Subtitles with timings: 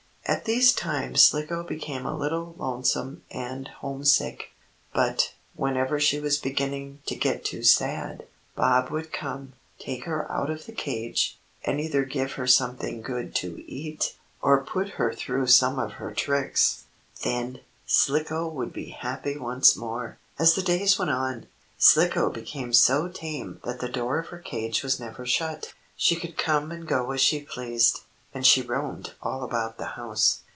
[0.27, 4.51] At these times Slicko became a little lonesome and homesick.
[4.93, 10.49] But, whenever she was beginning to get too sad, Bob would come, take her out
[10.49, 15.47] of the cage, and either give her something good to eat, or put her through
[15.47, 16.85] some of her tricks.
[17.25, 20.17] Then Slicko would be happy once more.
[20.39, 21.47] As the days went on,
[21.77, 25.73] Slicko became so tame that the door of her cage was never shut.
[25.97, 27.99] She could come and go as she pleased,
[28.33, 30.39] and she roamed all about the house.